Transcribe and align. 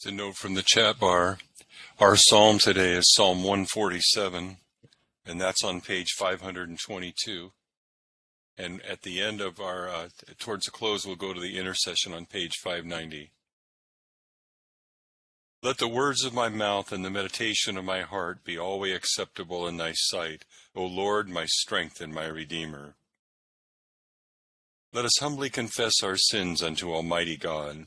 To 0.00 0.12
note 0.12 0.36
from 0.36 0.52
the 0.52 0.62
chat 0.62 0.98
bar, 1.00 1.38
our 1.98 2.16
psalm 2.16 2.58
today 2.58 2.92
is 2.92 3.14
Psalm 3.14 3.38
147, 3.38 4.58
and 5.24 5.40
that's 5.40 5.64
on 5.64 5.80
page 5.80 6.10
522. 6.18 7.52
And 8.58 8.82
at 8.82 9.02
the 9.02 9.22
end 9.22 9.40
of 9.40 9.58
our, 9.58 9.88
uh, 9.88 10.08
towards 10.38 10.66
the 10.66 10.70
close, 10.70 11.06
we'll 11.06 11.16
go 11.16 11.32
to 11.32 11.40
the 11.40 11.58
intercession 11.58 12.12
on 12.12 12.26
page 12.26 12.56
590. 12.62 13.30
Let 15.62 15.78
the 15.78 15.88
words 15.88 16.24
of 16.24 16.34
my 16.34 16.50
mouth 16.50 16.92
and 16.92 17.02
the 17.02 17.10
meditation 17.10 17.78
of 17.78 17.84
my 17.86 18.02
heart 18.02 18.44
be 18.44 18.58
always 18.58 18.94
acceptable 18.94 19.66
in 19.66 19.78
thy 19.78 19.92
sight, 19.94 20.44
O 20.74 20.84
Lord, 20.84 21.30
my 21.30 21.46
strength 21.46 22.02
and 22.02 22.12
my 22.12 22.26
redeemer. 22.26 22.96
Let 24.92 25.06
us 25.06 25.18
humbly 25.20 25.48
confess 25.48 26.02
our 26.02 26.18
sins 26.18 26.62
unto 26.62 26.92
Almighty 26.92 27.38
God. 27.38 27.86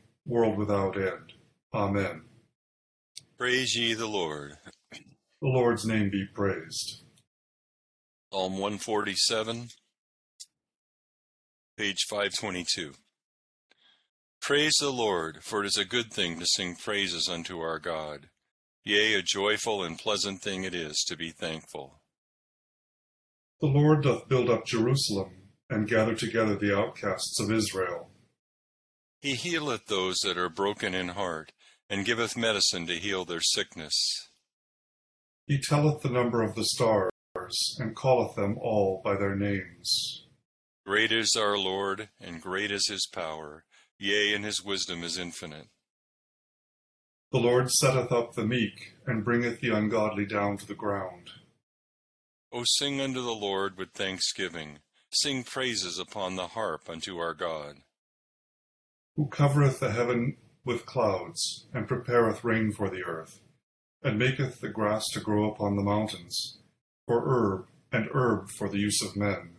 world 0.25 0.57
without 0.57 0.97
end. 0.97 1.33
Amen. 1.73 2.23
Praise 3.37 3.75
ye 3.75 3.93
the 3.93 4.07
Lord. 4.07 4.53
The 4.91 5.47
Lord's 5.47 5.85
name 5.85 6.09
be 6.09 6.25
praised. 6.33 7.03
Psalm 8.31 8.53
147, 8.53 9.69
page 11.77 12.05
522. 12.09 12.93
Praise 14.41 14.75
the 14.79 14.91
Lord, 14.91 15.39
for 15.43 15.63
it 15.63 15.67
is 15.67 15.77
a 15.77 15.85
good 15.85 16.13
thing 16.13 16.39
to 16.39 16.45
sing 16.45 16.75
praises 16.75 17.27
unto 17.27 17.59
our 17.59 17.79
God. 17.79 18.29
Yea, 18.83 19.15
a 19.15 19.21
joyful 19.21 19.83
and 19.83 19.99
pleasant 19.99 20.41
thing 20.41 20.63
it 20.63 20.73
is 20.73 21.03
to 21.07 21.17
be 21.17 21.31
thankful. 21.31 22.01
The 23.59 23.67
Lord 23.67 24.03
doth 24.03 24.27
build 24.27 24.49
up 24.49 24.65
Jerusalem, 24.65 25.31
and 25.69 25.87
gather 25.87 26.13
together 26.13 26.55
the 26.55 26.77
outcasts 26.77 27.39
of 27.39 27.51
Israel. 27.51 28.10
He 29.21 29.35
healeth 29.35 29.85
those 29.85 30.17
that 30.21 30.37
are 30.39 30.49
broken 30.49 30.95
in 30.95 31.09
heart, 31.09 31.51
and 31.87 32.05
giveth 32.05 32.35
medicine 32.35 32.87
to 32.87 32.95
heal 32.95 33.23
their 33.23 33.41
sickness. 33.41 33.93
He 35.45 35.61
telleth 35.61 36.01
the 36.01 36.09
number 36.09 36.41
of 36.41 36.55
the 36.55 36.65
stars, 36.65 37.11
and 37.77 37.95
calleth 37.95 38.35
them 38.35 38.57
all 38.57 38.99
by 39.03 39.15
their 39.15 39.35
names. 39.35 40.25
Great 40.87 41.11
is 41.11 41.35
our 41.37 41.55
Lord, 41.55 42.09
and 42.19 42.41
great 42.41 42.71
is 42.71 42.87
his 42.87 43.05
power, 43.05 43.63
yea, 43.99 44.33
and 44.33 44.43
his 44.43 44.63
wisdom 44.63 45.03
is 45.03 45.19
infinite. 45.19 45.67
The 47.31 47.39
Lord 47.39 47.69
setteth 47.69 48.11
up 48.11 48.33
the 48.33 48.45
meek, 48.45 48.95
and 49.05 49.23
bringeth 49.23 49.61
the 49.61 49.69
ungodly 49.69 50.25
down 50.25 50.57
to 50.57 50.65
the 50.65 50.73
ground. 50.73 51.29
O 52.51 52.63
sing 52.65 52.99
unto 52.99 53.21
the 53.21 53.35
Lord 53.35 53.77
with 53.77 53.91
thanksgiving, 53.91 54.79
sing 55.11 55.43
praises 55.43 55.99
upon 55.99 56.37
the 56.37 56.47
harp 56.47 56.89
unto 56.89 57.19
our 57.19 57.35
God 57.35 57.83
who 59.15 59.27
covereth 59.27 59.79
the 59.79 59.91
heaven 59.91 60.37
with 60.63 60.85
clouds, 60.85 61.67
and 61.73 61.87
prepareth 61.87 62.43
rain 62.43 62.71
for 62.71 62.89
the 62.89 63.03
earth, 63.03 63.41
and 64.03 64.17
maketh 64.17 64.61
the 64.61 64.69
grass 64.69 65.07
to 65.09 65.19
grow 65.19 65.51
upon 65.51 65.75
the 65.75 65.83
mountains, 65.83 66.59
for 67.07 67.23
herb, 67.25 67.67
and 67.91 68.07
herb 68.13 68.49
for 68.57 68.69
the 68.69 68.77
use 68.77 69.01
of 69.01 69.15
men. 69.15 69.55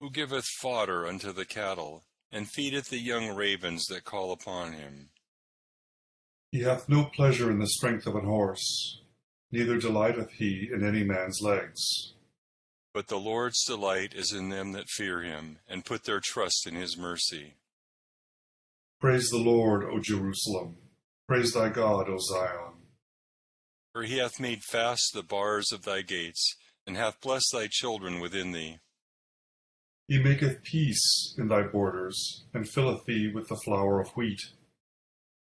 Who 0.00 0.10
giveth 0.10 0.46
fodder 0.60 1.06
unto 1.06 1.32
the 1.32 1.44
cattle, 1.44 2.04
and 2.32 2.48
feedeth 2.48 2.88
the 2.88 2.98
young 2.98 3.34
ravens 3.34 3.84
that 3.86 4.04
call 4.04 4.32
upon 4.32 4.72
him. 4.72 5.10
He 6.50 6.60
hath 6.60 6.88
no 6.88 7.04
pleasure 7.04 7.50
in 7.50 7.58
the 7.58 7.66
strength 7.66 8.06
of 8.06 8.16
an 8.16 8.24
horse, 8.24 9.02
neither 9.50 9.78
delighteth 9.78 10.32
he 10.32 10.68
in 10.72 10.84
any 10.84 11.04
man's 11.04 11.40
legs. 11.40 12.14
But 12.94 13.08
the 13.08 13.18
Lord's 13.18 13.64
delight 13.64 14.14
is 14.14 14.32
in 14.32 14.48
them 14.48 14.72
that 14.72 14.88
fear 14.88 15.22
him, 15.22 15.58
and 15.68 15.84
put 15.84 16.04
their 16.04 16.20
trust 16.20 16.66
in 16.66 16.74
his 16.74 16.96
mercy. 16.96 17.54
Praise 19.02 19.30
the 19.30 19.38
Lord, 19.38 19.82
O 19.82 19.98
Jerusalem. 19.98 20.76
Praise 21.26 21.52
thy 21.52 21.70
God, 21.70 22.08
O 22.08 22.18
Zion. 22.20 22.74
For 23.92 24.04
he 24.04 24.18
hath 24.18 24.38
made 24.38 24.62
fast 24.62 25.10
the 25.12 25.24
bars 25.24 25.72
of 25.72 25.82
thy 25.82 26.02
gates, 26.02 26.54
and 26.86 26.96
hath 26.96 27.20
blessed 27.20 27.50
thy 27.52 27.66
children 27.68 28.20
within 28.20 28.52
thee. 28.52 28.78
He 30.06 30.22
maketh 30.22 30.62
peace 30.62 31.34
in 31.36 31.48
thy 31.48 31.62
borders, 31.62 32.44
and 32.54 32.68
filleth 32.68 33.04
thee 33.04 33.28
with 33.34 33.48
the 33.48 33.56
flour 33.64 34.00
of 34.00 34.10
wheat. 34.10 34.38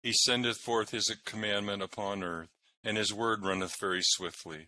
He 0.03 0.13
sendeth 0.13 0.57
forth 0.57 0.91
his 0.91 1.11
commandment 1.25 1.81
upon 1.81 2.21
earth, 2.21 2.49
and 2.83 2.95
his 2.95 3.11
word 3.11 3.43
runneth 3.43 3.73
very 3.79 4.03
swiftly. 4.03 4.67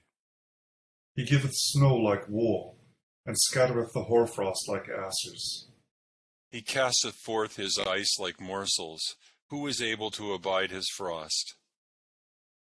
He 1.16 1.26
giveth 1.26 1.54
snow 1.54 1.96
like 1.96 2.28
wool, 2.28 2.80
and 3.24 3.36
scattereth 3.38 3.94
the 3.94 4.06
hoarfrost 4.06 4.68
like 4.68 4.90
ashes. 4.90 5.68
He 6.52 6.62
casteth 6.64 7.16
forth 7.16 7.58
his 7.58 7.78
ice 7.78 8.18
like 8.20 8.42
morsels. 8.42 9.16
Who 9.50 9.68
is 9.68 9.82
able 9.82 10.12
to 10.12 10.34
abide 10.34 10.72
his 10.72 10.90
frost? 10.90 11.56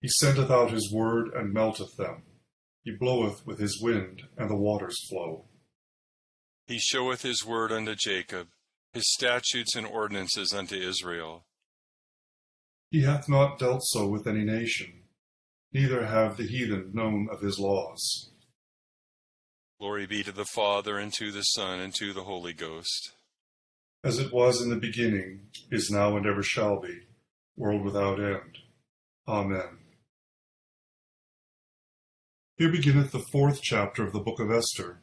He 0.01 0.07
sendeth 0.07 0.49
out 0.49 0.71
his 0.71 0.91
word 0.93 1.33
and 1.33 1.53
melteth 1.53 1.95
them. 1.97 2.23
He 2.83 2.95
bloweth 2.97 3.45
with 3.45 3.59
his 3.59 3.81
wind, 3.81 4.23
and 4.37 4.49
the 4.49 4.55
waters 4.55 4.97
flow. 5.09 5.47
He 6.67 6.79
showeth 6.79 7.21
his 7.21 7.45
word 7.45 7.71
unto 7.71 7.95
Jacob, 7.95 8.47
his 8.93 9.11
statutes 9.13 9.75
and 9.75 9.85
ordinances 9.85 10.53
unto 10.53 10.75
Israel. 10.75 11.45
He 12.91 13.01
hath 13.01 13.27
not 13.27 13.59
dealt 13.59 13.81
so 13.83 14.07
with 14.07 14.27
any 14.27 14.43
nation, 14.43 15.03
neither 15.73 16.05
have 16.05 16.37
the 16.37 16.47
heathen 16.47 16.91
known 16.93 17.27
of 17.31 17.41
his 17.41 17.59
laws. 17.59 18.31
Glory 19.79 20.05
be 20.05 20.23
to 20.23 20.31
the 20.31 20.45
Father, 20.45 20.97
and 20.97 21.11
to 21.13 21.31
the 21.31 21.41
Son, 21.41 21.79
and 21.79 21.93
to 21.95 22.13
the 22.13 22.23
Holy 22.23 22.53
Ghost 22.53 23.15
as 24.05 24.19
it 24.19 24.31
was 24.31 24.61
in 24.61 24.69
the 24.69 24.75
beginning, 24.75 25.39
is 25.71 25.89
now, 25.89 26.15
and 26.15 26.27
ever 26.27 26.43
shall 26.43 26.79
be, 26.79 26.99
world 27.57 27.83
without 27.83 28.19
end. 28.19 28.59
Amen. 29.27 29.79
Here 32.55 32.71
beginneth 32.71 33.11
the 33.11 33.25
fourth 33.31 33.63
chapter 33.63 34.05
of 34.05 34.13
the 34.13 34.19
book 34.19 34.39
of 34.39 34.51
Esther. 34.51 35.01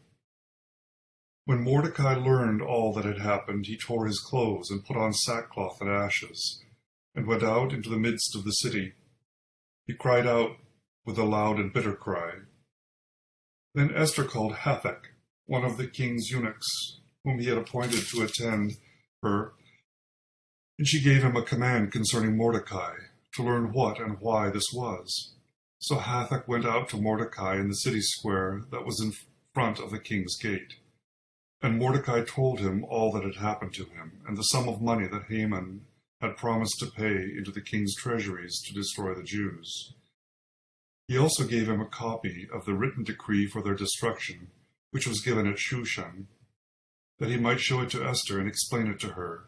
When 1.46 1.64
Mordecai 1.64 2.14
learned 2.14 2.62
all 2.62 2.92
that 2.92 3.04
had 3.04 3.18
happened, 3.18 3.66
he 3.66 3.76
tore 3.76 4.06
his 4.06 4.20
clothes 4.20 4.70
and 4.70 4.84
put 4.84 4.96
on 4.96 5.12
sackcloth 5.12 5.80
and 5.80 5.90
ashes, 5.90 6.62
and 7.12 7.26
went 7.26 7.42
out 7.42 7.72
into 7.72 7.90
the 7.90 7.98
midst 7.98 8.36
of 8.36 8.44
the 8.44 8.52
city. 8.52 8.92
He 9.84 9.94
cried 9.94 10.28
out 10.28 10.58
with 11.04 11.18
a 11.18 11.24
loud 11.24 11.58
and 11.58 11.72
bitter 11.72 11.96
cry. 11.96 12.34
Then 13.74 13.92
Esther 13.92 14.22
called 14.22 14.52
Hathach, 14.58 15.06
one 15.46 15.64
of 15.64 15.76
the 15.76 15.88
king's 15.88 16.30
eunuchs, 16.30 17.00
whom 17.24 17.40
he 17.40 17.48
had 17.48 17.58
appointed 17.58 18.04
to 18.06 18.22
attend 18.22 18.74
her, 19.22 19.52
and 20.78 20.86
she 20.86 21.02
gave 21.02 21.22
him 21.22 21.36
a 21.36 21.42
command 21.42 21.92
concerning 21.92 22.36
Mordecai, 22.36 22.94
to 23.34 23.42
learn 23.42 23.72
what 23.72 23.98
and 23.98 24.18
why 24.20 24.50
this 24.50 24.72
was. 24.72 25.34
So 25.78 25.96
Hathach 25.96 26.46
went 26.46 26.66
out 26.66 26.88
to 26.90 26.96
Mordecai 26.96 27.56
in 27.56 27.68
the 27.68 27.74
city 27.74 28.00
square 28.00 28.62
that 28.70 28.84
was 28.84 29.00
in 29.02 29.12
front 29.54 29.78
of 29.78 29.90
the 29.90 29.98
king's 29.98 30.36
gate. 30.36 30.74
And 31.62 31.78
Mordecai 31.78 32.22
told 32.24 32.60
him 32.60 32.84
all 32.84 33.12
that 33.12 33.24
had 33.24 33.36
happened 33.36 33.74
to 33.74 33.84
him, 33.84 34.20
and 34.26 34.36
the 34.36 34.42
sum 34.42 34.68
of 34.68 34.82
money 34.82 35.06
that 35.06 35.26
Haman 35.28 35.82
had 36.20 36.36
promised 36.36 36.78
to 36.78 36.86
pay 36.86 37.30
into 37.36 37.50
the 37.50 37.60
king's 37.60 37.94
treasuries 37.96 38.60
to 38.66 38.74
destroy 38.74 39.14
the 39.14 39.22
Jews. 39.22 39.94
He 41.08 41.18
also 41.18 41.44
gave 41.44 41.68
him 41.68 41.80
a 41.80 41.86
copy 41.86 42.48
of 42.52 42.64
the 42.64 42.74
written 42.74 43.04
decree 43.04 43.46
for 43.46 43.62
their 43.62 43.74
destruction, 43.74 44.48
which 44.92 45.06
was 45.06 45.20
given 45.20 45.46
at 45.46 45.56
Shushan, 45.56 46.26
that 47.22 47.30
he 47.30 47.36
might 47.36 47.60
show 47.60 47.80
it 47.80 47.88
to 47.88 48.04
Esther 48.04 48.40
and 48.40 48.48
explain 48.48 48.88
it 48.88 48.98
to 48.98 49.10
her, 49.10 49.44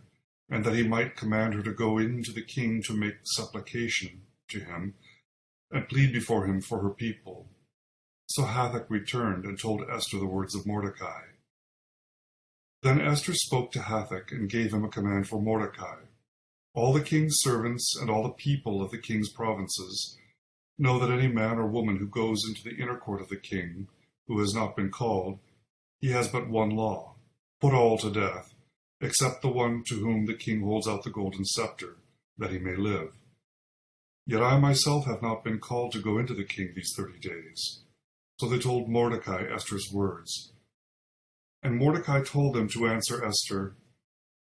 and 0.49 0.65
that 0.65 0.77
he 0.77 0.87
might 0.87 1.17
command 1.17 1.55
her 1.55 1.63
to 1.65 1.73
go 1.73 1.99
in 1.99 2.23
to 2.23 2.31
the 2.31 2.41
king 2.41 2.81
to 2.81 2.97
make 2.97 3.17
supplication 3.25 4.23
to 4.49 4.61
him, 4.61 4.95
and 5.73 5.89
plead 5.89 6.13
before 6.13 6.47
him 6.47 6.61
for 6.61 6.79
her 6.79 6.91
people. 6.91 7.49
So 8.27 8.45
Hathach 8.45 8.89
returned 8.89 9.45
and 9.45 9.59
told 9.59 9.83
Esther 9.91 10.21
the 10.21 10.27
words 10.27 10.55
of 10.55 10.65
Mordecai. 10.65 11.23
Then 12.85 13.01
Esther 13.01 13.35
spoke 13.35 13.73
to 13.73 13.81
Hathach 13.81 14.31
and 14.31 14.49
gave 14.49 14.73
him 14.73 14.85
a 14.85 14.89
command 14.89 15.27
for 15.27 15.43
Mordecai. 15.43 16.03
All 16.77 16.93
the 16.93 17.03
king's 17.03 17.39
servants 17.41 17.99
and 18.01 18.09
all 18.09 18.23
the 18.23 18.29
people 18.29 18.83
of 18.83 18.93
the 18.93 18.99
king's 18.99 19.33
provinces 19.33 20.17
know 20.79 21.01
that 21.01 21.11
any 21.11 21.27
man 21.27 21.59
or 21.59 21.67
woman 21.67 21.97
who 21.97 22.07
goes 22.07 22.45
into 22.47 22.63
the 22.63 22.81
inner 22.81 22.97
court 22.97 23.21
of 23.21 23.31
the 23.31 23.37
king, 23.37 23.89
who 24.29 24.39
has 24.39 24.55
not 24.55 24.77
been 24.77 24.93
called, 24.93 25.41
he 26.01 26.13
has 26.13 26.29
but 26.29 26.49
one 26.49 26.71
law 26.71 27.14
put 27.61 27.73
all 27.73 27.99
to 27.99 28.11
death, 28.11 28.55
except 29.01 29.43
the 29.43 29.49
one 29.49 29.83
to 29.89 29.97
whom 29.97 30.27
the 30.27 30.35
king 30.35 30.63
holds 30.63 30.89
out 30.89 31.03
the 31.03 31.11
golden 31.11 31.45
scepter, 31.45 31.97
that 32.39 32.51
he 32.51 32.59
may 32.59 32.77
live. 32.77 33.17
Yet 34.27 34.43
I 34.43 34.59
myself 34.59 35.05
have 35.07 35.23
not 35.23 35.45
been 35.45 35.59
called 35.59 35.93
to 35.93 36.03
go 36.03 36.19
into 36.19 36.35
the 36.35 36.45
king 36.45 36.73
these 36.75 36.93
thirty 36.97 37.19
days. 37.19 37.83
So 38.41 38.49
they 38.49 38.59
told 38.59 38.89
Mordecai 38.89 39.45
Esther's 39.45 39.91
words. 39.93 40.53
And 41.63 41.77
Mordecai 41.77 42.23
told 42.23 42.55
them 42.55 42.69
to 42.69 42.87
answer 42.87 43.25
Esther, 43.25 43.77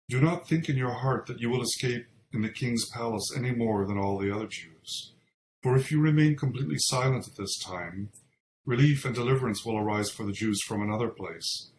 Do 0.08 0.20
not 0.20 0.48
think 0.48 0.68
in 0.68 0.76
your 0.76 0.92
heart 0.92 1.26
that 1.26 1.40
you 1.40 1.50
will 1.50 1.62
escape 1.62 2.06
in 2.32 2.42
the 2.42 2.48
king's 2.48 2.88
palace 2.90 3.32
any 3.36 3.50
more 3.50 3.86
than 3.86 3.98
all 3.98 4.18
the 4.18 4.34
other 4.34 4.46
Jews. 4.46 5.12
For 5.62 5.76
if 5.76 5.90
you 5.90 6.00
remain 6.00 6.36
completely 6.36 6.78
silent 6.78 7.26
at 7.28 7.36
this 7.36 7.58
time, 7.58 8.10
relief 8.64 9.04
and 9.04 9.14
deliverance 9.14 9.64
will 9.64 9.76
arise 9.76 10.10
for 10.10 10.24
the 10.24 10.32
Jews 10.32 10.60
from 10.66 10.82
another 10.82 11.08
place, 11.08 11.70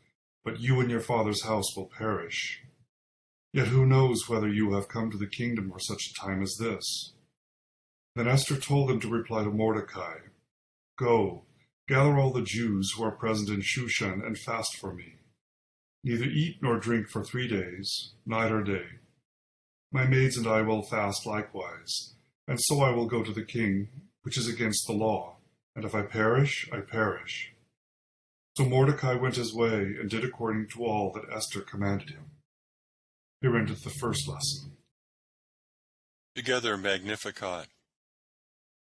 but 0.43 0.59
you 0.59 0.79
and 0.79 0.89
your 0.89 0.99
father's 0.99 1.43
house 1.43 1.75
will 1.75 1.89
perish. 1.97 2.63
Yet 3.53 3.67
who 3.67 3.85
knows 3.85 4.29
whether 4.29 4.47
you 4.47 4.73
have 4.73 4.87
come 4.87 5.11
to 5.11 5.17
the 5.17 5.27
kingdom 5.27 5.71
for 5.71 5.79
such 5.79 6.01
a 6.09 6.25
time 6.25 6.41
as 6.41 6.55
this? 6.59 7.13
Then 8.15 8.27
Esther 8.27 8.57
told 8.57 8.89
them 8.89 8.99
to 9.01 9.09
reply 9.09 9.43
to 9.43 9.51
Mordecai, 9.51 10.15
Go, 10.97 11.45
gather 11.87 12.17
all 12.17 12.31
the 12.31 12.43
Jews 12.43 12.91
who 12.95 13.03
are 13.03 13.11
present 13.11 13.49
in 13.49 13.61
Shushan 13.61 14.25
and 14.25 14.37
fast 14.37 14.77
for 14.77 14.93
me. 14.93 15.15
Neither 16.03 16.25
eat 16.25 16.57
nor 16.61 16.79
drink 16.79 17.09
for 17.09 17.23
three 17.23 17.47
days, 17.47 18.13
night 18.25 18.51
or 18.51 18.63
day. 18.63 18.85
My 19.91 20.05
maids 20.07 20.37
and 20.37 20.47
I 20.47 20.61
will 20.61 20.83
fast 20.83 21.25
likewise, 21.25 22.15
and 22.47 22.57
so 22.61 22.81
I 22.81 22.91
will 22.91 23.07
go 23.07 23.23
to 23.23 23.33
the 23.33 23.43
king, 23.43 23.89
which 24.23 24.37
is 24.37 24.47
against 24.47 24.87
the 24.87 24.93
law, 24.93 25.37
and 25.75 25.85
if 25.85 25.93
I 25.93 26.03
perish, 26.03 26.69
I 26.71 26.79
perish. 26.79 27.50
So 28.57 28.65
Mordecai 28.65 29.13
went 29.15 29.35
his 29.35 29.53
way 29.53 29.95
and 29.99 30.09
did 30.09 30.25
according 30.25 30.67
to 30.73 30.83
all 30.83 31.11
that 31.13 31.33
Esther 31.33 31.61
commanded 31.61 32.09
him. 32.09 32.31
Here 33.41 33.55
endeth 33.57 33.83
the 33.83 33.89
first 33.89 34.27
lesson. 34.27 34.77
Together 36.35 36.77
Magnificat. 36.77 37.67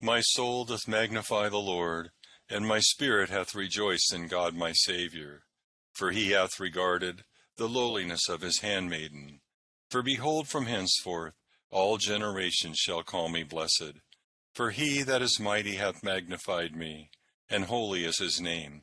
My 0.01 0.21
soul 0.21 0.65
doth 0.65 0.89
magnify 0.89 1.49
the 1.49 1.59
Lord, 1.59 2.11
and 2.49 2.67
my 2.67 2.81
spirit 2.81 3.31
hath 3.31 3.55
rejoiced 3.55 4.13
in 4.13 4.27
God 4.27 4.55
my 4.55 4.73
Saviour. 4.73 5.43
For 5.95 6.11
he 6.11 6.31
hath 6.31 6.59
regarded 6.59 7.25
the 7.57 7.69
lowliness 7.69 8.29
of 8.29 8.41
his 8.41 8.61
handmaiden. 8.61 9.41
For 9.91 10.03
behold, 10.03 10.49
from 10.49 10.67
henceforth 10.67 11.35
all 11.71 11.97
generations 11.97 12.79
shall 12.79 13.03
call 13.03 13.29
me 13.29 13.45
blessed. 13.45 14.01
For 14.55 14.71
he 14.71 15.03
that 15.03 15.23
is 15.23 15.39
mighty 15.39 15.77
hath 15.77 16.03
magnified 16.03 16.75
me, 16.75 17.11
and 17.49 17.67
holy 17.67 18.05
is 18.05 18.19
his 18.19 18.41
name. 18.41 18.83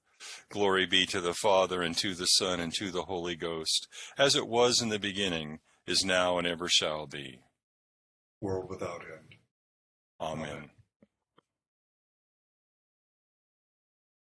Glory 0.49 0.85
be 0.85 1.05
to 1.07 1.21
the 1.21 1.33
Father, 1.33 1.81
and 1.81 1.95
to 1.97 2.13
the 2.13 2.25
Son, 2.25 2.59
and 2.59 2.73
to 2.75 2.91
the 2.91 3.03
Holy 3.03 3.35
Ghost, 3.35 3.87
as 4.17 4.35
it 4.35 4.47
was 4.47 4.81
in 4.81 4.89
the 4.89 4.99
beginning, 4.99 5.59
is 5.87 6.03
now, 6.05 6.37
and 6.37 6.47
ever 6.47 6.67
shall 6.67 7.07
be. 7.07 7.39
World 8.39 8.69
without 8.69 9.01
end. 9.01 9.35
Amen. 10.19 10.49
Amen. 10.49 10.69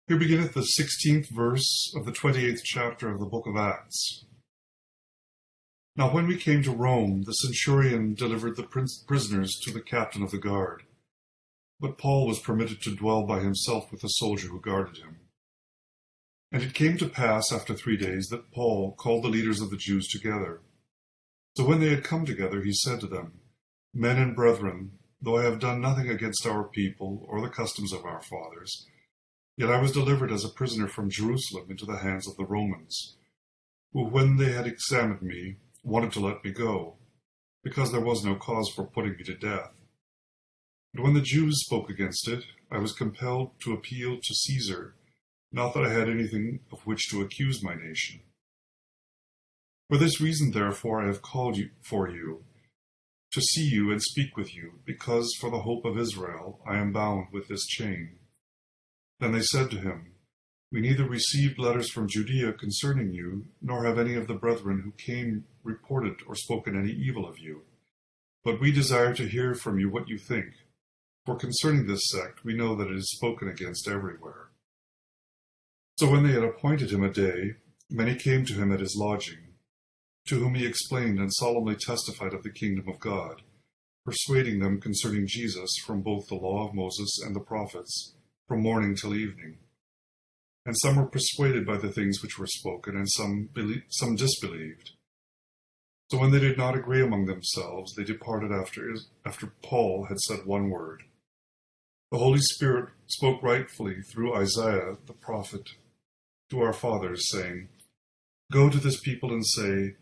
Here 0.07 0.17
beginneth 0.17 0.53
the 0.55 0.63
sixteenth 0.63 1.29
verse 1.29 1.93
of 1.95 2.05
the 2.05 2.11
twenty-eighth 2.11 2.63
chapter 2.63 3.11
of 3.11 3.19
the 3.19 3.27
book 3.27 3.45
of 3.45 3.55
Acts. 3.55 4.25
Now 5.95 6.11
when 6.11 6.25
we 6.25 6.37
came 6.37 6.63
to 6.63 6.71
Rome, 6.71 7.23
the 7.25 7.33
centurion 7.33 8.15
delivered 8.15 8.55
the 8.55 8.95
prisoners 9.07 9.59
to 9.63 9.71
the 9.71 9.81
captain 9.81 10.23
of 10.23 10.31
the 10.31 10.37
guard. 10.37 10.83
But 11.79 11.97
Paul 11.97 12.25
was 12.25 12.39
permitted 12.39 12.81
to 12.81 12.95
dwell 12.95 13.23
by 13.23 13.41
himself 13.41 13.91
with 13.91 14.01
the 14.01 14.07
soldier 14.07 14.47
who 14.47 14.59
guarded 14.59 14.97
him. 14.97 15.18
And 16.51 16.63
it 16.63 16.73
came 16.73 16.97
to 16.97 17.07
pass 17.07 17.51
after 17.51 17.75
three 17.75 17.97
days 17.97 18.27
that 18.29 18.51
Paul 18.51 18.95
called 18.97 19.23
the 19.23 19.29
leaders 19.29 19.61
of 19.61 19.69
the 19.69 19.77
Jews 19.77 20.07
together. 20.07 20.61
So 21.55 21.65
when 21.65 21.79
they 21.79 21.89
had 21.89 22.03
come 22.03 22.25
together, 22.25 22.61
he 22.61 22.73
said 22.73 22.99
to 23.01 23.07
them, 23.07 23.39
Men 23.93 24.17
and 24.17 24.35
brethren, 24.35 24.93
though 25.21 25.37
I 25.37 25.43
have 25.43 25.59
done 25.59 25.81
nothing 25.81 26.09
against 26.09 26.47
our 26.47 26.63
people 26.63 27.25
or 27.27 27.41
the 27.41 27.49
customs 27.49 27.93
of 27.93 28.05
our 28.05 28.21
fathers, 28.21 28.87
yet 29.57 29.69
I 29.69 29.81
was 29.81 29.91
delivered 29.91 30.31
as 30.31 30.43
a 30.43 30.49
prisoner 30.49 30.87
from 30.87 31.09
Jerusalem 31.09 31.67
into 31.69 31.85
the 31.85 31.97
hands 31.97 32.27
of 32.27 32.37
the 32.37 32.45
Romans, 32.45 33.17
who, 33.93 34.05
when 34.05 34.37
they 34.37 34.51
had 34.51 34.67
examined 34.67 35.21
me, 35.21 35.57
wanted 35.83 36.11
to 36.13 36.19
let 36.19 36.43
me 36.43 36.51
go, 36.51 36.95
because 37.63 37.91
there 37.91 38.01
was 38.01 38.23
no 38.23 38.35
cause 38.35 38.69
for 38.69 38.85
putting 38.85 39.13
me 39.17 39.23
to 39.25 39.35
death. 39.35 39.71
And 40.93 41.03
when 41.03 41.13
the 41.13 41.21
Jews 41.21 41.63
spoke 41.65 41.89
against 41.89 42.27
it, 42.27 42.43
I 42.71 42.77
was 42.79 42.93
compelled 42.93 43.59
to 43.61 43.73
appeal 43.73 44.17
to 44.21 44.33
Caesar, 44.33 44.95
not 45.51 45.73
that 45.73 45.85
I 45.85 45.89
had 45.89 46.09
anything 46.09 46.59
of 46.71 46.81
which 46.85 47.09
to 47.09 47.21
accuse 47.21 47.63
my 47.63 47.75
nation. 47.75 48.21
For 49.89 49.97
this 49.97 50.21
reason, 50.21 50.51
therefore, 50.51 51.01
I 51.01 51.07
have 51.07 51.21
called 51.21 51.57
you 51.57 51.71
for 51.81 52.07
you, 52.07 52.43
to 53.31 53.41
see 53.41 53.67
you 53.67 53.91
and 53.91 54.01
speak 54.01 54.37
with 54.37 54.55
you, 54.55 54.73
because 54.85 55.35
for 55.39 55.49
the 55.49 55.61
hope 55.61 55.85
of 55.85 55.97
Israel 55.97 56.59
I 56.67 56.77
am 56.77 56.93
bound 56.93 57.27
with 57.31 57.47
this 57.47 57.65
chain. 57.65 58.19
Then 59.19 59.31
they 59.31 59.41
said 59.41 59.71
to 59.71 59.77
him, 59.77 60.13
We 60.71 60.81
neither 60.81 61.07
received 61.07 61.59
letters 61.59 61.91
from 61.91 62.07
Judea 62.07 62.53
concerning 62.53 63.11
you, 63.13 63.47
nor 63.61 63.83
have 63.85 63.97
any 63.97 64.15
of 64.15 64.27
the 64.27 64.35
brethren 64.35 64.81
who 64.83 64.91
came 64.91 65.45
reported 65.63 66.21
or 66.27 66.35
spoken 66.35 66.77
any 66.77 66.91
evil 66.91 67.27
of 67.27 67.39
you. 67.39 67.63
But 68.43 68.61
we 68.61 68.71
desire 68.71 69.13
to 69.15 69.27
hear 69.27 69.53
from 69.55 69.79
you 69.79 69.89
what 69.89 70.07
you 70.07 70.17
think. 70.17 70.53
For 71.25 71.35
concerning 71.35 71.85
this 71.85 72.07
sect, 72.09 72.45
we 72.45 72.55
know 72.55 72.75
that 72.75 72.89
it 72.89 72.95
is 72.95 73.11
spoken 73.11 73.49
against 73.49 73.87
everywhere. 73.87 74.48
So 75.99 76.09
when 76.09 76.23
they 76.23 76.31
had 76.31 76.45
appointed 76.45 76.91
him 76.91 77.03
a 77.03 77.11
day, 77.11 77.55
many 77.89 78.15
came 78.15 78.45
to 78.45 78.53
him 78.53 78.71
at 78.71 78.79
his 78.79 78.95
lodging, 78.95 79.55
to 80.27 80.39
whom 80.39 80.55
he 80.55 80.65
explained 80.65 81.19
and 81.19 81.29
solemnly 81.33 81.75
testified 81.75 82.33
of 82.33 82.41
the 82.41 82.53
kingdom 82.53 82.87
of 82.87 83.01
God, 83.01 83.41
persuading 84.05 84.59
them 84.59 84.79
concerning 84.79 85.27
Jesus 85.27 85.69
from 85.85 86.01
both 86.01 86.27
the 86.29 86.35
law 86.35 86.65
of 86.65 86.73
Moses 86.73 87.21
and 87.25 87.35
the 87.35 87.41
prophets, 87.41 88.15
from 88.47 88.61
morning 88.61 88.95
till 88.95 89.13
evening. 89.13 89.57
and 90.65 90.77
some 90.79 90.95
were 90.95 91.05
persuaded 91.05 91.65
by 91.65 91.75
the 91.75 91.91
things 91.91 92.21
which 92.21 92.39
were 92.39 92.47
spoken, 92.47 92.95
and 92.95 93.11
some, 93.11 93.49
belie- 93.53 93.83
some 93.89 94.15
disbelieved. 94.15 94.91
So 96.09 96.17
when 96.17 96.31
they 96.31 96.39
did 96.39 96.57
not 96.57 96.77
agree 96.77 97.01
among 97.01 97.25
themselves, 97.25 97.93
they 97.95 98.05
departed 98.05 98.53
after, 98.53 98.95
after 99.25 99.47
Paul 99.61 100.05
had 100.05 100.19
said 100.21 100.45
one 100.45 100.69
word. 100.69 101.03
The 102.09 102.19
Holy 102.19 102.39
Spirit 102.39 102.87
spoke 103.07 103.43
rightfully 103.43 104.01
through 104.01 104.33
Isaiah 104.33 104.95
the 105.05 105.13
prophet 105.13 105.67
to 106.49 106.61
our 106.61 106.73
fathers, 106.73 107.29
saying, 107.29 107.69
Go 108.51 108.69
to 108.69 108.77
this 108.77 108.99
people 108.99 109.31
and 109.31 109.45
say, 109.45 109.95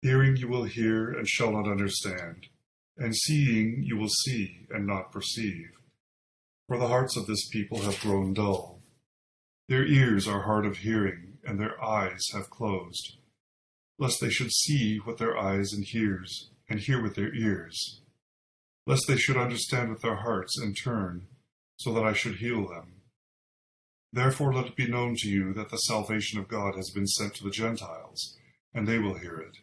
Hearing 0.00 0.36
you 0.36 0.48
will 0.48 0.64
hear 0.64 1.12
and 1.12 1.28
shall 1.28 1.52
not 1.52 1.70
understand, 1.70 2.48
and 2.96 3.14
seeing 3.14 3.84
you 3.84 3.96
will 3.96 4.08
see 4.08 4.66
and 4.70 4.86
not 4.86 5.12
perceive. 5.12 5.70
For 6.66 6.76
the 6.76 6.88
hearts 6.88 7.16
of 7.16 7.26
this 7.26 7.48
people 7.48 7.82
have 7.82 8.00
grown 8.00 8.34
dull. 8.34 8.80
Their 9.68 9.86
ears 9.86 10.26
are 10.26 10.42
hard 10.42 10.66
of 10.66 10.78
hearing, 10.78 11.38
and 11.44 11.58
their 11.58 11.82
eyes 11.82 12.22
have 12.32 12.50
closed, 12.50 13.16
lest 13.98 14.20
they 14.20 14.30
should 14.30 14.52
see 14.52 14.98
with 14.98 15.18
their 15.18 15.38
eyes 15.38 15.72
and 15.72 15.84
hears, 15.84 16.50
and 16.68 16.80
hear 16.80 17.00
with 17.00 17.14
their 17.14 17.34
ears, 17.34 18.00
lest 18.86 19.06
they 19.06 19.16
should 19.16 19.36
understand 19.36 19.90
with 19.90 20.02
their 20.02 20.16
hearts 20.16 20.58
and 20.58 20.76
turn, 20.76 21.28
so 21.76 21.92
that 21.94 22.04
I 22.04 22.12
should 22.12 22.36
heal 22.36 22.66
them. 22.66 23.01
Therefore 24.12 24.52
let 24.52 24.66
it 24.66 24.76
be 24.76 24.86
known 24.86 25.14
to 25.18 25.28
you 25.28 25.54
that 25.54 25.70
the 25.70 25.78
salvation 25.78 26.38
of 26.38 26.48
God 26.48 26.74
has 26.74 26.90
been 26.90 27.06
sent 27.06 27.34
to 27.34 27.44
the 27.44 27.50
Gentiles, 27.50 28.36
and 28.74 28.86
they 28.86 28.98
will 28.98 29.14
hear 29.14 29.36
it. 29.36 29.56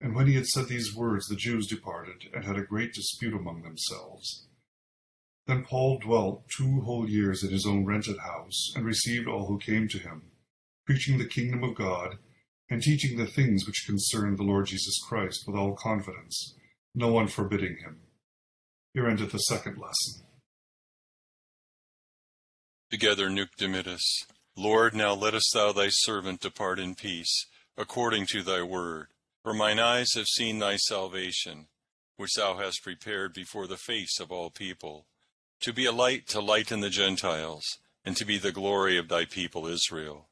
And 0.00 0.14
when 0.14 0.28
he 0.28 0.34
had 0.34 0.46
said 0.46 0.68
these 0.68 0.94
words, 0.94 1.26
the 1.26 1.34
Jews 1.34 1.66
departed, 1.66 2.28
and 2.32 2.44
had 2.44 2.56
a 2.56 2.62
great 2.62 2.92
dispute 2.92 3.34
among 3.34 3.62
themselves. 3.62 4.46
Then 5.48 5.64
Paul 5.64 5.98
dwelt 5.98 6.44
two 6.56 6.82
whole 6.82 7.08
years 7.08 7.42
in 7.42 7.50
his 7.50 7.66
own 7.66 7.84
rented 7.84 8.18
house, 8.18 8.72
and 8.76 8.84
received 8.84 9.26
all 9.26 9.46
who 9.46 9.58
came 9.58 9.88
to 9.88 9.98
him, 9.98 10.30
preaching 10.86 11.18
the 11.18 11.26
kingdom 11.26 11.64
of 11.64 11.74
God, 11.74 12.18
and 12.70 12.80
teaching 12.80 13.16
the 13.16 13.26
things 13.26 13.66
which 13.66 13.86
concern 13.86 14.36
the 14.36 14.42
Lord 14.44 14.66
Jesus 14.66 15.00
Christ 15.08 15.44
with 15.46 15.56
all 15.56 15.74
confidence, 15.74 16.54
no 16.94 17.10
one 17.10 17.26
forbidding 17.26 17.78
him. 17.78 18.02
Here 18.94 19.08
endeth 19.08 19.32
the 19.32 19.38
second 19.38 19.78
lesson. 19.78 20.27
Together, 22.90 23.28
Nunc 23.28 23.50
Dimittis. 23.58 24.24
Lord, 24.56 24.94
now 24.94 25.12
lettest 25.12 25.52
thou 25.52 25.72
thy 25.72 25.88
servant 25.90 26.40
depart 26.40 26.78
in 26.78 26.94
peace, 26.94 27.44
according 27.76 28.24
to 28.30 28.42
thy 28.42 28.62
word. 28.62 29.08
For 29.42 29.52
mine 29.52 29.78
eyes 29.78 30.14
have 30.14 30.26
seen 30.26 30.58
thy 30.58 30.76
salvation, 30.76 31.66
which 32.16 32.32
thou 32.34 32.56
hast 32.56 32.82
prepared 32.82 33.34
before 33.34 33.66
the 33.66 33.76
face 33.76 34.18
of 34.18 34.32
all 34.32 34.48
people, 34.48 35.04
to 35.60 35.72
be 35.74 35.84
a 35.84 35.92
light 35.92 36.26
to 36.28 36.40
lighten 36.40 36.80
the 36.80 36.88
Gentiles, 36.88 37.62
and 38.06 38.16
to 38.16 38.24
be 38.24 38.38
the 38.38 38.52
glory 38.52 38.96
of 38.96 39.08
thy 39.08 39.26
people 39.26 39.66
Israel. 39.66 40.26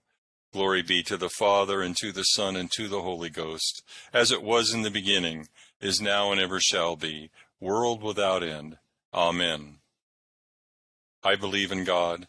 Glory 0.51 0.81
be 0.81 1.03
to 1.03 1.19
the 1.19 1.29
Father, 1.29 1.83
and 1.83 1.95
to 1.99 2.11
the 2.11 2.23
Son, 2.23 2.57
and 2.57 2.71
to 2.73 2.89
the 2.89 3.03
Holy 3.03 3.29
Ghost, 3.29 3.83
as 4.15 4.31
it 4.33 4.43
was 4.43 4.73
in 4.73 4.81
the 4.81 4.91
beginning, 4.91 5.49
is 5.83 6.01
now, 6.01 6.33
and 6.33 6.41
ever 6.41 6.59
shall 6.59 6.97
be, 6.97 7.29
world 7.61 8.03
without 8.03 8.43
end. 8.43 8.79
Amen. 9.13 9.77
I 11.23 11.37
believe 11.37 11.71
in 11.71 11.85
God 11.85 12.29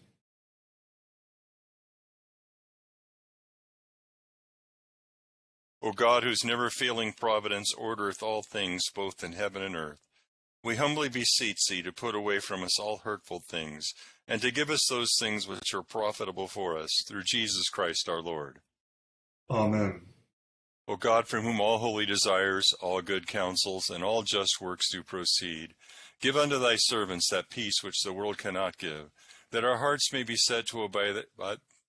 O 5.81 5.91
God, 5.91 6.23
whose 6.23 6.43
never 6.43 6.69
failing 6.69 7.11
providence 7.11 7.73
ordereth 7.73 8.21
all 8.21 8.43
things 8.43 8.83
both 8.93 9.23
in 9.23 9.33
heaven 9.33 9.63
and 9.63 9.75
earth, 9.75 10.07
we 10.63 10.75
humbly 10.75 11.09
beseech 11.09 11.65
thee 11.67 11.81
to 11.81 11.91
put 11.91 12.13
away 12.13 12.39
from 12.39 12.63
us 12.63 12.79
all 12.79 12.97
hurtful 12.97 13.39
things, 13.39 13.93
and 14.27 14.41
to 14.41 14.51
give 14.51 14.69
us 14.69 14.85
those 14.89 15.15
things 15.19 15.47
which 15.47 15.73
are 15.73 15.81
profitable 15.81 16.47
for 16.47 16.77
us, 16.77 17.03
through 17.07 17.23
Jesus 17.23 17.67
Christ 17.69 18.07
our 18.07 18.21
Lord. 18.21 18.59
Amen. 19.49 20.01
O 20.87 20.97
God, 20.97 21.27
from 21.27 21.43
whom 21.43 21.59
all 21.59 21.79
holy 21.79 22.05
desires, 22.05 22.73
all 22.79 23.01
good 23.01 23.25
counsels, 23.27 23.89
and 23.89 24.03
all 24.03 24.21
just 24.21 24.61
works 24.61 24.91
do 24.91 25.01
proceed, 25.01 25.73
give 26.21 26.37
unto 26.37 26.59
thy 26.59 26.75
servants 26.75 27.29
that 27.31 27.49
peace 27.49 27.81
which 27.81 28.03
the 28.03 28.13
world 28.13 28.37
cannot 28.37 28.77
give, 28.77 29.09
that 29.49 29.65
our 29.65 29.77
hearts 29.77 30.13
may 30.13 30.21
be 30.21 30.35
set 30.35 30.67
to 30.67 30.83
obey, 30.83 31.11
the, 31.11 31.25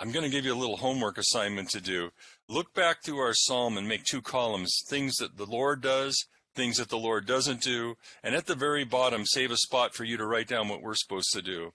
I'm 0.00 0.12
going 0.12 0.24
to 0.24 0.30
give 0.30 0.46
you 0.46 0.54
a 0.54 0.56
little 0.56 0.78
homework 0.78 1.18
assignment 1.18 1.68
to 1.70 1.80
do. 1.80 2.08
Look 2.48 2.72
back 2.72 3.02
through 3.02 3.18
our 3.18 3.34
psalm 3.34 3.76
and 3.76 3.86
make 3.86 4.04
two 4.04 4.22
columns 4.22 4.82
things 4.88 5.16
that 5.16 5.36
the 5.36 5.44
Lord 5.44 5.82
does, 5.82 6.24
things 6.54 6.78
that 6.78 6.88
the 6.88 6.96
Lord 6.96 7.26
doesn't 7.26 7.60
do, 7.60 7.96
and 8.22 8.34
at 8.34 8.46
the 8.46 8.54
very 8.54 8.84
bottom, 8.84 9.26
save 9.26 9.50
a 9.50 9.58
spot 9.58 9.94
for 9.94 10.04
you 10.04 10.16
to 10.16 10.24
write 10.24 10.48
down 10.48 10.68
what 10.68 10.80
we're 10.80 10.94
supposed 10.94 11.28
to 11.34 11.42
do. 11.42 11.74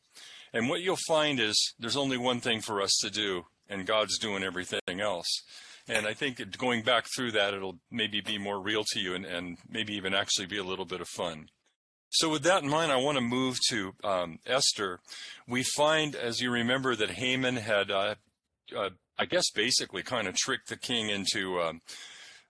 And 0.51 0.69
what 0.69 0.81
you'll 0.81 0.97
find 1.07 1.39
is 1.39 1.75
there's 1.77 1.95
only 1.95 2.17
one 2.17 2.39
thing 2.39 2.61
for 2.61 2.81
us 2.81 2.97
to 3.01 3.11
do, 3.11 3.45
and 3.69 3.85
God's 3.85 4.17
doing 4.17 4.43
everything 4.43 4.99
else. 4.99 5.43
And 5.87 6.07
I 6.07 6.15
think 6.15 6.57
going 6.57 6.81
back 6.81 7.05
through 7.15 7.33
that, 7.33 7.53
it'll 7.53 7.77
maybe 7.91 8.21
be 8.21 8.39
more 8.39 8.59
real 8.59 8.83
to 8.93 8.99
you 8.99 9.13
and, 9.13 9.23
and 9.23 9.59
maybe 9.69 9.93
even 9.93 10.15
actually 10.15 10.47
be 10.47 10.57
a 10.57 10.63
little 10.63 10.85
bit 10.85 10.99
of 10.99 11.07
fun. 11.07 11.49
So, 12.09 12.29
with 12.29 12.43
that 12.43 12.63
in 12.63 12.69
mind, 12.69 12.91
I 12.91 12.97
want 12.97 13.17
to 13.17 13.21
move 13.21 13.59
to 13.69 13.93
um, 14.03 14.39
Esther. 14.45 14.99
We 15.47 15.63
find, 15.63 16.15
as 16.15 16.39
you 16.39 16.51
remember, 16.51 16.95
that 16.95 17.11
Haman 17.11 17.57
had, 17.57 17.91
uh, 17.91 18.15
uh, 18.75 18.91
I 19.17 19.25
guess, 19.25 19.49
basically 19.51 20.03
kind 20.03 20.27
of 20.27 20.35
tricked 20.35 20.69
the 20.69 20.77
king 20.77 21.09
into 21.09 21.59
um, 21.59 21.81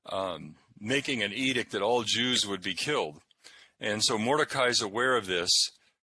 um, 0.06 0.56
making 0.80 1.24
an 1.24 1.34
edict 1.34 1.72
that 1.72 1.82
all 1.82 2.04
Jews 2.04 2.46
would 2.46 2.62
be 2.62 2.76
killed. 2.76 3.22
And 3.80 4.04
so 4.04 4.18
Mordecai 4.18 4.68
is 4.68 4.82
aware 4.82 5.18
of 5.18 5.26
this, 5.26 5.52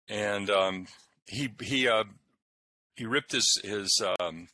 and 0.10 0.50
um, 0.50 0.88
he 1.28 1.50
he 1.62 1.88
uh, 1.88 2.06
he 2.96 3.06
ripped 3.06 3.32
his 3.32 3.62
his 3.64 4.04
um, 4.20 4.48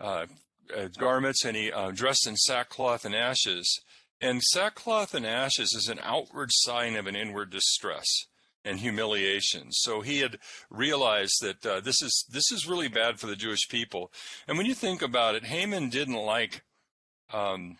uh, 0.00 0.26
uh, 0.76 0.88
garments 0.98 1.44
and 1.44 1.56
he 1.56 1.70
uh, 1.70 1.90
dressed 1.90 2.26
in 2.26 2.36
sackcloth 2.36 3.04
and 3.04 3.14
ashes, 3.14 3.80
And 4.22 4.40
sackcloth 4.40 5.14
and 5.14 5.26
ashes 5.26 5.74
is 5.74 5.88
an 5.88 5.98
outward 6.00 6.50
sign 6.52 6.94
of 6.94 7.08
an 7.08 7.16
inward 7.16 7.50
distress 7.50 8.06
and 8.64 8.78
humiliation. 8.78 9.72
So 9.72 10.00
he 10.00 10.20
had 10.20 10.38
realized 10.70 11.42
that 11.42 11.66
uh, 11.66 11.80
this 11.80 12.00
is 12.00 12.24
this 12.30 12.52
is 12.52 12.68
really 12.68 12.86
bad 12.86 13.18
for 13.18 13.26
the 13.26 13.34
Jewish 13.34 13.68
people. 13.68 14.12
And 14.46 14.56
when 14.56 14.66
you 14.66 14.74
think 14.74 15.02
about 15.02 15.34
it, 15.34 15.46
Haman 15.46 15.88
didn't 15.88 16.14
like 16.14 16.62
um, 17.32 17.78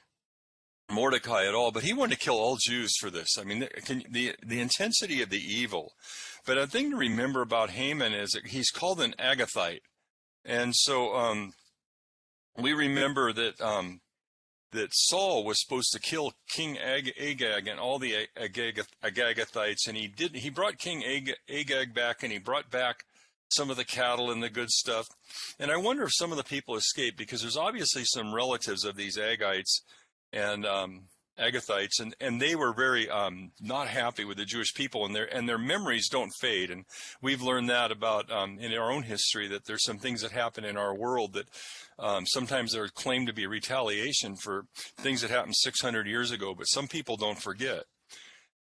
Mordecai 0.90 1.46
at 1.46 1.54
all, 1.54 1.70
but 1.70 1.84
he 1.84 1.92
wanted 1.92 2.16
to 2.16 2.25
kill 2.25 2.38
all 2.38 2.58
Jews 2.61 2.96
for 2.99 3.08
this. 3.08 3.38
I 3.38 3.44
mean, 3.44 3.61
the, 3.61 4.04
the, 4.11 4.34
the 4.44 4.61
intensity 4.61 5.22
of 5.22 5.30
the 5.30 5.40
evil. 5.40 5.92
But 6.44 6.58
a 6.58 6.66
thing 6.66 6.90
to 6.90 6.96
remember 6.96 7.40
about 7.40 7.70
Haman 7.70 8.12
is 8.12 8.32
that 8.32 8.49
he's 8.49 8.70
called 8.70 9.00
an 9.00 9.14
Agathite, 9.16 9.82
and 10.44 10.75
so 10.75 11.14
um, 11.14 11.52
we 12.58 12.72
remember 12.72 13.32
that 13.32 13.61
um, 13.61 14.00
that 14.73 14.88
Saul 14.93 15.45
was 15.45 15.61
supposed 15.61 15.93
to 15.93 16.00
kill 16.00 16.33
King 16.49 16.79
Ag- 16.79 17.14
Agag 17.21 17.69
and 17.69 17.79
all 17.79 17.99
the 17.99 18.26
Agag- 18.37 18.87
Agagathites, 19.05 19.87
and 19.87 19.97
he 19.97 20.09
did. 20.09 20.37
He 20.37 20.50
brought 20.50 20.79
King 20.79 21.05
Ag- 21.05 21.37
Agag 21.49 21.95
back, 21.95 22.23
and 22.23 22.33
he 22.33 22.38
brought 22.38 22.71
back 22.71 23.05
some 23.50 23.71
of 23.71 23.76
the 23.76 23.85
cattle 23.85 24.31
and 24.31 24.43
the 24.43 24.49
good 24.49 24.71
stuff. 24.71 25.07
And 25.59 25.71
I 25.71 25.76
wonder 25.76 26.05
if 26.05 26.14
some 26.14 26.31
of 26.33 26.38
the 26.38 26.45
people 26.45 26.75
escaped 26.75 27.19
because 27.19 27.43
there's 27.43 27.57
obviously 27.57 28.05
some 28.05 28.35
relatives 28.35 28.85
of 28.85 28.97
these 28.97 29.19
Agites 29.19 29.81
and 30.33 30.64
um, 30.64 31.02
Agathites, 31.42 32.00
and, 32.00 32.14
and 32.20 32.40
they 32.40 32.54
were 32.54 32.72
very 32.72 33.08
um, 33.11 33.50
not 33.61 33.88
happy 33.88 34.25
with 34.25 34.37
the 34.37 34.44
Jewish 34.44 34.72
people, 34.75 35.04
and 35.04 35.14
their 35.14 35.25
and 35.25 35.49
their 35.49 35.58
memories 35.58 36.08
don't 36.08 36.32
fade. 36.40 36.70
And 36.70 36.84
we've 37.20 37.42
learned 37.42 37.68
that 37.70 37.90
about 37.90 38.30
um, 38.30 38.58
in 38.58 38.72
our 38.75 38.90
own 38.90 39.02
history 39.02 39.49
that 39.49 39.64
there's 39.64 39.84
some 39.84 39.99
things 39.99 40.22
that 40.22 40.32
happen 40.32 40.64
in 40.64 40.76
our 40.76 40.94
world 40.94 41.34
that 41.34 41.49
um, 41.99 42.26
sometimes 42.26 42.72
they're 42.72 42.88
claimed 42.88 43.26
to 43.26 43.32
be 43.32 43.46
retaliation 43.46 44.37
for 44.37 44.64
things 44.96 45.20
that 45.20 45.30
happened 45.30 45.56
600 45.56 46.06
years 46.06 46.30
ago, 46.30 46.54
but 46.54 46.64
some 46.64 46.88
people 46.88 47.16
don't 47.16 47.40
forget. 47.40 47.84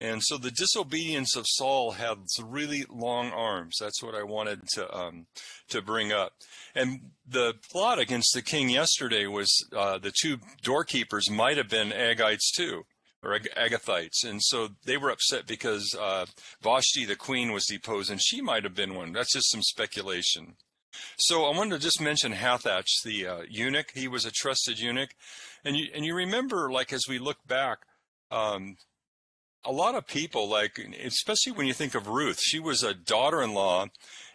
And 0.02 0.20
so 0.20 0.36
the 0.36 0.50
disobedience 0.50 1.36
of 1.36 1.46
Saul 1.46 1.92
had 1.92 2.18
really 2.42 2.84
long 2.90 3.30
arms. 3.30 3.76
That's 3.78 4.02
what 4.02 4.16
I 4.16 4.24
wanted 4.24 4.66
to 4.74 4.92
um, 4.92 5.26
to 5.68 5.80
bring 5.80 6.10
up. 6.10 6.32
And 6.74 7.12
the 7.24 7.54
plot 7.70 8.00
against 8.00 8.34
the 8.34 8.42
king 8.42 8.68
yesterday 8.68 9.28
was 9.28 9.48
uh, 9.72 9.98
the 9.98 10.10
two 10.10 10.38
doorkeepers 10.60 11.30
might 11.30 11.56
have 11.56 11.68
been 11.68 11.90
Agites 11.90 12.50
too, 12.52 12.82
or 13.22 13.36
Ag- 13.36 13.54
Agathites, 13.56 14.24
and 14.28 14.42
so 14.42 14.70
they 14.84 14.96
were 14.96 15.10
upset 15.10 15.46
because 15.46 15.94
uh, 15.94 16.26
Vashti, 16.60 17.04
the 17.04 17.14
queen, 17.14 17.52
was 17.52 17.66
deposed, 17.66 18.10
and 18.10 18.20
she 18.20 18.40
might 18.40 18.64
have 18.64 18.74
been 18.74 18.96
one. 18.96 19.12
That's 19.12 19.34
just 19.34 19.52
some 19.52 19.62
speculation. 19.62 20.56
So 21.16 21.44
I 21.44 21.56
wanted 21.56 21.76
to 21.76 21.82
just 21.82 22.00
mention 22.00 22.32
Hathach, 22.32 22.88
the 23.04 23.26
uh, 23.28 23.42
eunuch. 23.48 23.92
He 23.94 24.08
was 24.08 24.24
a 24.24 24.32
trusted 24.32 24.80
eunuch, 24.80 25.10
and 25.64 25.76
you 25.76 25.86
and 25.94 26.04
you 26.04 26.12
remember, 26.12 26.72
like 26.72 26.92
as 26.92 27.04
we 27.08 27.20
look 27.20 27.38
back. 27.46 27.78
Um, 28.32 28.78
a 29.64 29.72
lot 29.72 29.94
of 29.94 30.06
people 30.06 30.48
like 30.48 30.78
especially 31.04 31.52
when 31.52 31.66
you 31.66 31.72
think 31.72 31.94
of 31.94 32.08
Ruth 32.08 32.40
she 32.40 32.58
was 32.58 32.82
a 32.82 32.94
daughter-in-law 32.94 33.86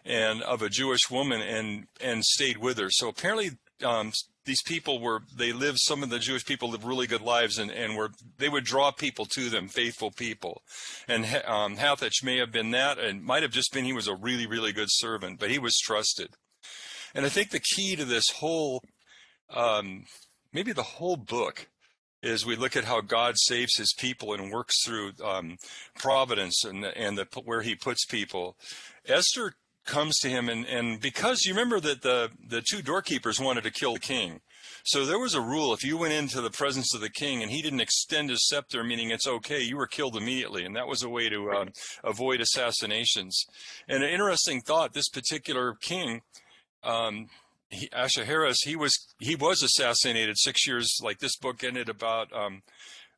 and 0.04 0.42
of 0.42 0.62
a 0.62 0.68
Jewish 0.68 1.10
woman 1.10 1.40
and 1.40 1.86
and 2.00 2.24
stayed 2.24 2.58
with 2.58 2.78
her. 2.78 2.90
So 2.90 3.08
apparently 3.08 3.50
um, 3.84 4.12
these 4.46 4.62
people 4.62 5.00
were 5.00 5.22
they 5.36 5.52
lived 5.52 5.78
some 5.80 6.02
of 6.02 6.10
the 6.10 6.18
Jewish 6.18 6.44
people 6.44 6.70
lived 6.70 6.84
really 6.84 7.06
good 7.06 7.20
lives 7.20 7.58
and, 7.58 7.70
and 7.70 7.96
were 7.96 8.10
they 8.38 8.48
would 8.48 8.64
draw 8.64 8.90
people 8.90 9.26
to 9.26 9.50
them 9.50 9.68
faithful 9.68 10.10
people. 10.10 10.62
And 11.06 11.24
um, 11.46 11.76
Hathach 11.76 12.24
may 12.24 12.38
have 12.38 12.50
been 12.50 12.70
that 12.72 12.98
and 12.98 13.22
might 13.22 13.42
have 13.42 13.52
just 13.52 13.72
been 13.72 13.84
he 13.84 13.92
was 13.92 14.08
a 14.08 14.14
really 14.14 14.46
really 14.46 14.72
good 14.72 14.88
servant 14.90 15.38
but 15.38 15.50
he 15.50 15.58
was 15.58 15.78
trusted. 15.78 16.30
And 17.14 17.26
I 17.26 17.28
think 17.28 17.50
the 17.50 17.60
key 17.60 17.96
to 17.96 18.04
this 18.04 18.30
whole 18.30 18.82
um, 19.50 20.04
maybe 20.52 20.72
the 20.72 20.82
whole 20.82 21.16
book 21.16 21.68
is 22.22 22.44
we 22.44 22.56
look 22.56 22.76
at 22.76 22.84
how 22.84 23.00
God 23.00 23.34
saves 23.36 23.76
his 23.76 23.94
people 23.96 24.32
and 24.34 24.50
works 24.50 24.84
through 24.84 25.12
um, 25.24 25.56
providence 25.96 26.64
and, 26.64 26.84
and 26.84 27.16
the, 27.18 27.26
where 27.44 27.62
he 27.62 27.74
puts 27.74 28.04
people. 28.04 28.56
Esther 29.06 29.54
comes 29.84 30.18
to 30.18 30.28
him 30.28 30.48
and, 30.48 30.66
and 30.66 31.00
because 31.00 31.44
you 31.44 31.54
remember 31.54 31.80
that 31.80 32.02
the, 32.02 32.30
the 32.46 32.62
two 32.62 32.82
doorkeepers 32.82 33.40
wanted 33.40 33.64
to 33.64 33.70
kill 33.70 33.94
the 33.94 34.00
king. 34.00 34.40
So 34.84 35.04
there 35.04 35.18
was 35.18 35.34
a 35.34 35.40
rule 35.40 35.72
if 35.72 35.84
you 35.84 35.96
went 35.96 36.12
into 36.12 36.40
the 36.40 36.50
presence 36.50 36.94
of 36.94 37.00
the 37.00 37.10
king 37.10 37.42
and 37.42 37.50
he 37.50 37.62
didn't 37.62 37.80
extend 37.80 38.30
his 38.30 38.46
scepter, 38.46 38.84
meaning 38.84 39.10
it's 39.10 39.26
okay, 39.26 39.60
you 39.60 39.76
were 39.76 39.86
killed 39.86 40.16
immediately. 40.16 40.64
And 40.64 40.76
that 40.76 40.86
was 40.86 41.02
a 41.02 41.08
way 41.08 41.28
to 41.28 41.50
um, 41.52 41.68
avoid 42.04 42.40
assassinations. 42.40 43.44
And 43.88 44.02
an 44.02 44.10
interesting 44.10 44.60
thought 44.60 44.92
this 44.92 45.08
particular 45.08 45.74
king, 45.74 46.22
um, 46.82 47.28
he, 47.70 47.88
Harris, 48.24 48.62
he 48.62 48.76
was 48.76 49.14
he 49.18 49.36
was 49.36 49.62
assassinated 49.62 50.38
six 50.38 50.66
years. 50.66 50.98
Like 51.02 51.18
this 51.18 51.36
book 51.36 51.62
ended 51.62 51.88
about 51.88 52.32
um, 52.32 52.62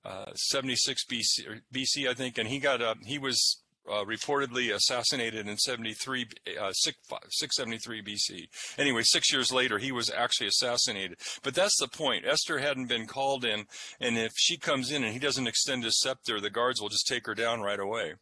uh, 0.04 0.32
76 0.34 1.04
BC, 1.04 1.60
BC, 1.72 2.08
I 2.08 2.14
think, 2.14 2.38
and 2.38 2.48
he 2.48 2.58
got 2.58 2.82
uh, 2.82 2.94
he 3.04 3.18
was 3.18 3.62
uh, 3.90 4.04
reportedly 4.04 4.74
assassinated 4.74 5.48
in 5.48 5.56
73, 5.56 6.26
uh, 6.60 6.72
673 6.72 8.02
BC. 8.02 8.48
Anyway, 8.78 9.02
six 9.02 9.32
years 9.32 9.52
later, 9.52 9.78
he 9.78 9.92
was 9.92 10.10
actually 10.10 10.46
assassinated. 10.46 11.18
But 11.42 11.54
that's 11.54 11.78
the 11.78 11.88
point. 11.88 12.24
Esther 12.26 12.58
hadn't 12.58 12.86
been 12.86 13.06
called 13.06 13.44
in, 13.44 13.66
and 14.00 14.16
if 14.16 14.32
she 14.36 14.56
comes 14.56 14.90
in 14.90 15.02
and 15.04 15.12
he 15.12 15.18
doesn't 15.18 15.46
extend 15.46 15.84
his 15.84 16.00
scepter, 16.00 16.40
the 16.40 16.50
guards 16.50 16.80
will 16.80 16.88
just 16.88 17.06
take 17.06 17.26
her 17.26 17.34
down 17.34 17.60
right 17.60 17.80
away. 17.80 18.14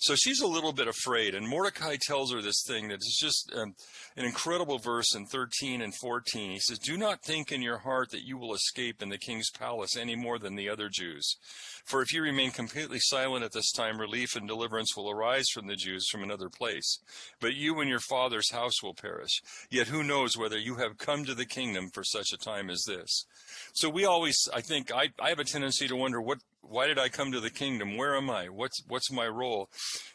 So 0.00 0.14
she's 0.14 0.40
a 0.40 0.46
little 0.46 0.72
bit 0.72 0.88
afraid, 0.88 1.34
and 1.34 1.48
Mordecai 1.48 1.96
tells 2.00 2.32
her 2.32 2.42
this 2.42 2.64
thing 2.66 2.88
that 2.88 2.96
is 2.96 3.18
just 3.20 3.52
um, 3.54 3.74
an 4.16 4.24
incredible 4.24 4.78
verse 4.78 5.14
in 5.14 5.26
13 5.26 5.80
and 5.80 5.94
14. 5.94 6.50
He 6.50 6.58
says, 6.58 6.78
Do 6.78 6.96
not 6.96 7.22
think 7.22 7.52
in 7.52 7.62
your 7.62 7.78
heart 7.78 8.10
that 8.10 8.26
you 8.26 8.36
will 8.36 8.54
escape 8.54 9.02
in 9.02 9.08
the 9.08 9.18
king's 9.18 9.50
palace 9.50 9.96
any 9.96 10.16
more 10.16 10.38
than 10.38 10.56
the 10.56 10.68
other 10.68 10.88
Jews. 10.92 11.36
For 11.84 12.02
if 12.02 12.12
you 12.12 12.22
remain 12.22 12.50
completely 12.50 12.98
silent 13.00 13.44
at 13.44 13.52
this 13.52 13.72
time, 13.72 14.00
relief 14.00 14.36
and 14.36 14.46
deliverance 14.46 14.96
will 14.96 15.11
arise 15.12 15.48
from 15.48 15.66
the 15.66 15.76
Jews 15.76 16.08
from 16.08 16.22
another 16.22 16.48
place. 16.48 16.98
But 17.40 17.54
you 17.54 17.80
and 17.80 17.88
your 17.88 18.00
father's 18.00 18.50
house 18.50 18.82
will 18.82 18.94
perish. 18.94 19.42
Yet 19.70 19.88
who 19.88 20.02
knows 20.02 20.36
whether 20.36 20.58
you 20.58 20.76
have 20.76 20.98
come 20.98 21.24
to 21.24 21.34
the 21.34 21.46
kingdom 21.46 21.90
for 21.90 22.04
such 22.04 22.32
a 22.32 22.38
time 22.38 22.70
as 22.70 22.84
this? 22.86 23.26
So 23.72 23.88
we 23.88 24.04
always, 24.04 24.48
I 24.52 24.60
think, 24.60 24.92
I, 24.92 25.10
I 25.20 25.28
have 25.28 25.38
a 25.38 25.44
tendency 25.44 25.86
to 25.88 25.96
wonder 25.96 26.20
what, 26.20 26.38
why 26.62 26.86
did 26.86 26.98
I 26.98 27.08
come 27.08 27.32
to 27.32 27.40
the 27.40 27.50
kingdom? 27.50 27.96
Where 27.96 28.16
am 28.16 28.30
I? 28.30 28.46
What's, 28.46 28.82
what's 28.88 29.12
my 29.12 29.28
role? 29.28 29.68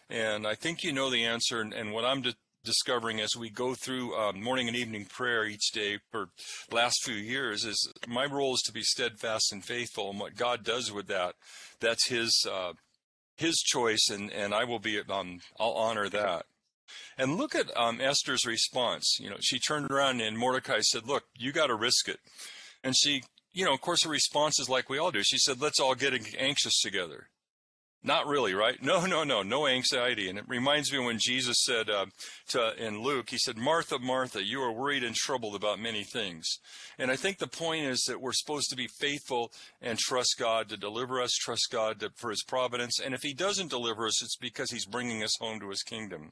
And 0.09 0.47
I 0.47 0.55
think 0.55 0.83
you 0.83 0.91
know 0.91 1.09
the 1.09 1.25
answer. 1.25 1.61
And, 1.61 1.73
and 1.73 1.93
what 1.93 2.05
I'm 2.05 2.23
discovering 2.67 3.21
as 3.21 3.35
we 3.37 3.49
go 3.49 3.73
through 3.73 4.13
um, 4.15 4.43
morning 4.43 4.67
and 4.67 4.75
evening 4.75 5.05
prayer 5.05 5.45
each 5.45 5.71
day 5.71 5.99
for 6.11 6.27
last 6.69 7.01
few 7.01 7.15
years 7.15 7.63
is 7.63 7.93
my 8.09 8.25
role 8.25 8.55
is 8.55 8.61
to 8.61 8.73
be 8.73 8.83
steadfast 8.83 9.53
and 9.53 9.63
faithful 9.63 10.09
and 10.09 10.19
what 10.19 10.35
god 10.35 10.65
does 10.65 10.91
with 10.91 11.07
that 11.07 11.33
that's 11.79 12.09
his 12.09 12.45
uh, 12.51 12.73
his 13.37 13.57
choice 13.57 14.09
and 14.09 14.31
and 14.31 14.53
i 14.53 14.63
will 14.63 14.79
be 14.79 14.99
um, 15.09 15.39
i'll 15.59 15.71
honor 15.71 16.09
that. 16.09 16.45
And 17.17 17.35
look 17.35 17.55
at 17.55 17.75
um, 17.75 17.99
esther's 18.01 18.45
response. 18.45 19.17
You 19.19 19.29
know 19.29 19.37
she 19.39 19.59
turned 19.59 19.91
around 19.91 20.21
and 20.21 20.37
mordecai 20.37 20.81
said 20.81 21.07
look 21.07 21.23
you 21.35 21.51
got 21.51 21.67
to 21.67 21.75
risk 21.75 22.07
it. 22.07 22.19
And 22.83 22.95
she 22.95 23.23
you 23.53 23.65
know 23.65 23.73
of 23.73 23.81
course 23.81 24.03
her 24.03 24.09
response 24.09 24.59
is 24.59 24.69
like 24.69 24.89
we 24.89 24.97
all 24.97 25.11
do. 25.11 25.23
She 25.23 25.37
said 25.37 25.61
let's 25.61 25.79
all 25.79 25.95
get 25.95 26.13
anxious 26.37 26.81
together 26.81 27.29
not 28.07 28.25
really, 28.25 28.53
right? 28.53 28.81
No, 28.81 29.05
no, 29.05 29.23
no, 29.23 29.43
no 29.43 29.67
anxiety. 29.67 30.29
And 30.29 30.39
it 30.39 30.45
reminds 30.47 30.91
me 30.91 30.99
when 30.99 31.19
Jesus 31.19 31.63
said 31.63 31.89
uh, 31.89 32.07
to, 32.49 32.73
in 32.83 33.03
Luke, 33.03 33.29
he 33.29 33.37
said, 33.37 33.57
Martha, 33.57 33.99
Martha, 33.99 34.43
you 34.43 34.61
are 34.61 34.71
worried 34.71 35.03
and 35.03 35.13
troubled 35.13 35.55
about 35.55 35.79
many 35.79 36.03
things. 36.03 36.47
And 36.97 37.11
I 37.11 37.17
think 37.17 37.37
the 37.37 37.47
point 37.47 37.85
is 37.85 38.03
that 38.07 38.21
we're 38.21 38.31
supposed 38.31 38.69
to 38.69 38.75
be 38.75 38.87
faithful 38.87 39.51
and 39.81 39.99
trust 39.99 40.37
God 40.39 40.69
to 40.69 40.77
deliver 40.77 41.21
us, 41.21 41.33
trust 41.33 41.67
God 41.69 41.99
to, 41.99 42.09
for 42.15 42.29
his 42.29 42.43
providence. 42.43 42.99
And 42.99 43.13
if 43.13 43.21
he 43.21 43.33
doesn't 43.33 43.69
deliver 43.69 44.07
us, 44.07 44.23
it's 44.23 44.37
because 44.37 44.71
he's 44.71 44.85
bringing 44.85 45.21
us 45.21 45.37
home 45.39 45.59
to 45.59 45.69
his 45.69 45.83
kingdom. 45.83 46.31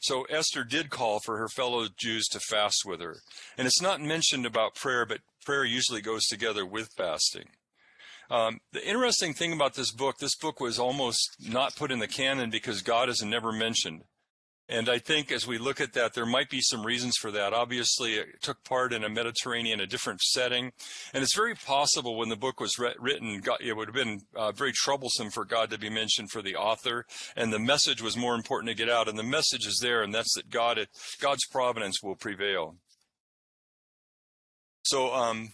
So 0.00 0.22
Esther 0.30 0.64
did 0.64 0.90
call 0.90 1.20
for 1.20 1.36
her 1.38 1.48
fellow 1.48 1.86
Jews 1.94 2.26
to 2.28 2.40
fast 2.40 2.84
with 2.86 3.00
her. 3.00 3.16
And 3.58 3.66
it's 3.66 3.82
not 3.82 4.00
mentioned 4.00 4.46
about 4.46 4.74
prayer, 4.74 5.04
but 5.04 5.20
prayer 5.44 5.64
usually 5.64 6.00
goes 6.00 6.24
together 6.26 6.64
with 6.64 6.88
fasting. 6.96 7.50
Um, 8.30 8.60
the 8.72 8.86
interesting 8.86 9.34
thing 9.34 9.52
about 9.52 9.74
this 9.74 9.90
book, 9.90 10.18
this 10.18 10.36
book 10.36 10.60
was 10.60 10.78
almost 10.78 11.36
not 11.40 11.74
put 11.74 11.90
in 11.90 11.98
the 11.98 12.06
canon 12.06 12.50
because 12.50 12.80
God 12.80 13.08
is 13.08 13.22
never 13.22 13.50
mentioned. 13.50 14.04
And 14.68 14.88
I 14.88 14.98
think 14.98 15.32
as 15.32 15.48
we 15.48 15.58
look 15.58 15.80
at 15.80 15.94
that, 15.94 16.14
there 16.14 16.24
might 16.24 16.48
be 16.48 16.60
some 16.60 16.86
reasons 16.86 17.16
for 17.16 17.32
that. 17.32 17.52
Obviously, 17.52 18.14
it 18.14 18.40
took 18.40 18.62
part 18.62 18.92
in 18.92 19.02
a 19.02 19.08
Mediterranean, 19.08 19.80
a 19.80 19.86
different 19.86 20.20
setting. 20.20 20.70
And 21.12 21.24
it's 21.24 21.34
very 21.34 21.56
possible 21.56 22.16
when 22.16 22.28
the 22.28 22.36
book 22.36 22.60
was 22.60 22.78
re- 22.78 22.94
written, 23.00 23.40
God, 23.40 23.58
it 23.60 23.76
would 23.76 23.88
have 23.88 23.96
been 23.96 24.20
uh, 24.36 24.52
very 24.52 24.70
troublesome 24.72 25.30
for 25.30 25.44
God 25.44 25.70
to 25.70 25.78
be 25.78 25.90
mentioned 25.90 26.30
for 26.30 26.40
the 26.40 26.54
author. 26.54 27.04
And 27.34 27.52
the 27.52 27.58
message 27.58 28.00
was 28.00 28.16
more 28.16 28.36
important 28.36 28.68
to 28.68 28.76
get 28.76 28.88
out. 28.88 29.08
And 29.08 29.18
the 29.18 29.24
message 29.24 29.66
is 29.66 29.80
there, 29.82 30.04
and 30.04 30.14
that's 30.14 30.36
that 30.36 30.50
God, 30.50 30.78
God's 31.20 31.46
providence 31.48 32.00
will 32.00 32.14
prevail. 32.14 32.76
So, 34.84 35.12
um, 35.12 35.50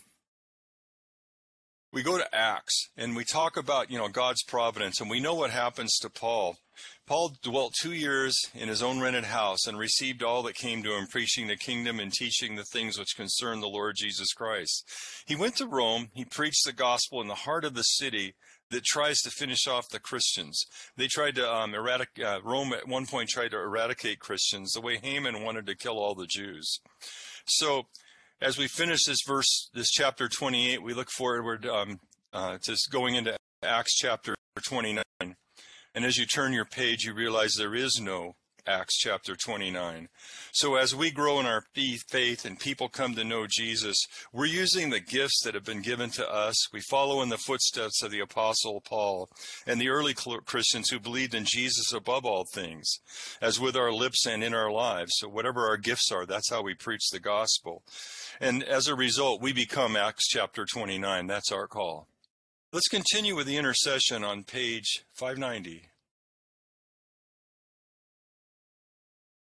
we 1.96 2.02
go 2.02 2.18
to 2.18 2.34
Acts 2.34 2.90
and 2.98 3.16
we 3.16 3.24
talk 3.24 3.56
about, 3.56 3.90
you 3.90 3.96
know, 3.96 4.08
God's 4.08 4.42
providence 4.42 5.00
and 5.00 5.08
we 5.08 5.18
know 5.18 5.34
what 5.34 5.48
happens 5.48 5.96
to 6.00 6.10
Paul 6.10 6.58
Paul 7.06 7.36
dwelt 7.40 7.74
two 7.80 7.92
years 7.92 8.36
in 8.52 8.68
his 8.68 8.82
own 8.82 9.00
rented 9.00 9.24
house 9.24 9.66
and 9.66 9.78
received 9.78 10.22
all 10.22 10.42
that 10.42 10.56
came 10.56 10.82
to 10.82 10.96
him, 10.96 11.06
preaching 11.06 11.46
the 11.46 11.56
kingdom 11.56 12.00
and 12.00 12.12
teaching 12.12 12.56
the 12.56 12.64
things 12.64 12.98
which 12.98 13.16
concern 13.16 13.60
the 13.60 13.68
Lord 13.68 13.94
Jesus 13.96 14.32
Christ. 14.32 14.84
He 15.24 15.36
went 15.36 15.56
to 15.56 15.66
Rome. 15.66 16.08
He 16.14 16.24
preached 16.24 16.66
the 16.66 16.72
gospel 16.72 17.20
in 17.20 17.28
the 17.28 17.34
heart 17.34 17.64
of 17.64 17.74
the 17.74 17.82
city 17.82 18.34
that 18.70 18.84
tries 18.84 19.20
to 19.20 19.30
finish 19.30 19.68
off 19.68 19.88
the 19.88 20.00
Christians. 20.00 20.66
They 20.96 21.06
tried 21.06 21.36
to 21.36 21.48
um, 21.48 21.74
eradicate, 21.74 22.24
uh, 22.24 22.40
Rome 22.42 22.72
at 22.72 22.88
one 22.88 23.06
point 23.06 23.28
tried 23.28 23.52
to 23.52 23.58
eradicate 23.58 24.18
Christians 24.18 24.72
the 24.72 24.80
way 24.80 24.98
Haman 25.00 25.44
wanted 25.44 25.66
to 25.66 25.76
kill 25.76 25.98
all 25.98 26.16
the 26.16 26.26
Jews. 26.26 26.80
So, 27.44 27.86
as 28.40 28.58
we 28.58 28.68
finish 28.68 29.04
this 29.04 29.22
verse, 29.26 29.70
this 29.74 29.90
chapter 29.90 30.28
28, 30.28 30.82
we 30.82 30.94
look 30.94 31.10
forward 31.10 31.66
um, 31.66 32.00
uh, 32.32 32.58
to 32.62 32.76
going 32.90 33.14
into 33.14 33.36
Acts 33.62 33.94
chapter 33.94 34.34
29. 34.64 35.02
And 35.20 36.04
as 36.04 36.18
you 36.18 36.26
turn 36.26 36.52
your 36.52 36.66
page, 36.66 37.04
you 37.04 37.14
realize 37.14 37.54
there 37.54 37.74
is 37.74 37.98
no 38.00 38.34
Acts 38.66 38.96
chapter 38.96 39.36
29. 39.36 40.08
So 40.52 40.74
as 40.74 40.94
we 40.94 41.10
grow 41.10 41.38
in 41.38 41.46
our 41.46 41.62
faith 41.72 42.44
and 42.44 42.58
people 42.58 42.88
come 42.88 43.14
to 43.14 43.22
know 43.22 43.46
Jesus, 43.48 44.06
we're 44.32 44.46
using 44.46 44.90
the 44.90 45.00
gifts 45.00 45.42
that 45.44 45.54
have 45.54 45.64
been 45.64 45.82
given 45.82 46.10
to 46.10 46.28
us. 46.28 46.72
We 46.72 46.80
follow 46.80 47.22
in 47.22 47.28
the 47.28 47.38
footsteps 47.38 48.02
of 48.02 48.10
the 48.10 48.20
apostle 48.20 48.80
Paul 48.80 49.28
and 49.66 49.80
the 49.80 49.88
early 49.88 50.14
Christians 50.14 50.90
who 50.90 50.98
believed 50.98 51.34
in 51.34 51.44
Jesus 51.44 51.92
above 51.92 52.24
all 52.24 52.44
things, 52.52 52.98
as 53.40 53.60
with 53.60 53.76
our 53.76 53.92
lips 53.92 54.26
and 54.26 54.42
in 54.42 54.54
our 54.54 54.72
lives. 54.72 55.12
So 55.18 55.28
whatever 55.28 55.66
our 55.66 55.76
gifts 55.76 56.10
are, 56.10 56.26
that's 56.26 56.50
how 56.50 56.62
we 56.62 56.74
preach 56.74 57.10
the 57.10 57.20
gospel. 57.20 57.82
And 58.40 58.64
as 58.64 58.88
a 58.88 58.96
result, 58.96 59.40
we 59.40 59.52
become 59.52 59.96
Acts 59.96 60.26
chapter 60.28 60.64
29. 60.64 61.26
That's 61.26 61.52
our 61.52 61.66
call. 61.68 62.08
Let's 62.72 62.88
continue 62.88 63.36
with 63.36 63.46
the 63.46 63.56
intercession 63.56 64.24
on 64.24 64.42
page 64.42 65.04
590. 65.14 65.82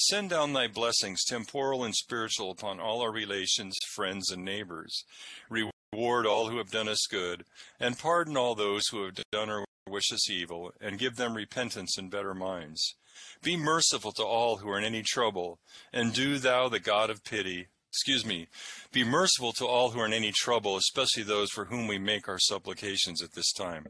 Send 0.00 0.30
down 0.30 0.52
thy 0.52 0.68
blessings, 0.68 1.24
temporal 1.24 1.82
and 1.82 1.92
spiritual, 1.92 2.52
upon 2.52 2.78
all 2.78 3.00
our 3.00 3.10
relations, 3.10 3.76
friends, 3.96 4.30
and 4.30 4.44
neighbors. 4.44 5.04
Reward 5.50 6.24
all 6.24 6.48
who 6.48 6.58
have 6.58 6.70
done 6.70 6.86
us 6.86 7.04
good, 7.10 7.44
and 7.80 7.98
pardon 7.98 8.36
all 8.36 8.54
those 8.54 8.86
who 8.88 9.04
have 9.04 9.18
done 9.32 9.50
or 9.50 9.64
wish 9.88 10.12
us 10.12 10.30
evil, 10.30 10.72
and 10.80 11.00
give 11.00 11.16
them 11.16 11.34
repentance 11.34 11.98
and 11.98 12.12
better 12.12 12.32
minds. 12.32 12.94
Be 13.42 13.56
merciful 13.56 14.12
to 14.12 14.22
all 14.22 14.58
who 14.58 14.70
are 14.70 14.78
in 14.78 14.84
any 14.84 15.02
trouble, 15.02 15.58
and 15.92 16.12
do 16.12 16.38
thou, 16.38 16.68
the 16.68 16.78
God 16.78 17.10
of 17.10 17.24
pity, 17.24 17.66
excuse 17.90 18.24
me, 18.24 18.46
be 18.92 19.02
merciful 19.02 19.52
to 19.54 19.66
all 19.66 19.90
who 19.90 19.98
are 19.98 20.06
in 20.06 20.12
any 20.12 20.30
trouble, 20.30 20.76
especially 20.76 21.24
those 21.24 21.50
for 21.50 21.64
whom 21.64 21.88
we 21.88 21.98
make 21.98 22.28
our 22.28 22.38
supplications 22.38 23.20
at 23.20 23.32
this 23.32 23.52
time. 23.52 23.88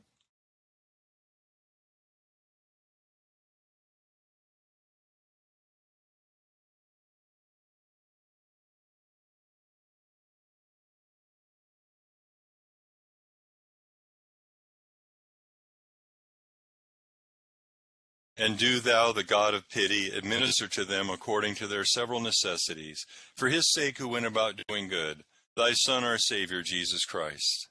And 18.39 18.57
do 18.57 18.79
thou, 18.79 19.11
the 19.11 19.25
God 19.25 19.53
of 19.53 19.69
pity, 19.69 20.11
administer 20.11 20.69
to 20.69 20.85
them 20.85 21.11
according 21.11 21.57
to 21.57 21.67
their 21.67 21.85
several 21.85 22.21
necessities, 22.21 23.05
for 23.35 23.49
his 23.49 23.73
sake 23.73 23.99
who 23.99 24.09
went 24.09 24.27
about 24.27 24.63
doing 24.69 24.89
good, 24.89 25.25
thy 25.57 25.73
Son, 25.73 26.05
our 26.05 26.19
Savior, 26.19 26.63
Jesus 26.63 27.05
Christ. 27.05 27.69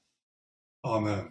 Amen. 0.83 1.29